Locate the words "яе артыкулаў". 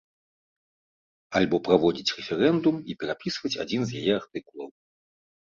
4.03-4.69